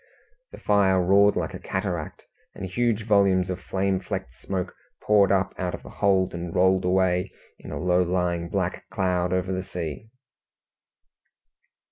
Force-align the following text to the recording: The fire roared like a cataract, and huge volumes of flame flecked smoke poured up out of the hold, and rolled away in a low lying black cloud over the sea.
The 0.51 0.57
fire 0.59 0.99
roared 0.99 1.35
like 1.35 1.53
a 1.53 1.59
cataract, 1.59 2.23
and 2.55 2.65
huge 2.65 3.05
volumes 3.05 3.51
of 3.51 3.61
flame 3.61 3.99
flecked 3.99 4.33
smoke 4.33 4.73
poured 5.03 5.31
up 5.31 5.53
out 5.59 5.75
of 5.75 5.83
the 5.83 5.91
hold, 6.01 6.33
and 6.33 6.55
rolled 6.55 6.85
away 6.85 7.31
in 7.59 7.69
a 7.71 7.77
low 7.77 8.01
lying 8.01 8.49
black 8.49 8.89
cloud 8.89 9.31
over 9.31 9.51
the 9.51 9.61
sea. 9.61 10.09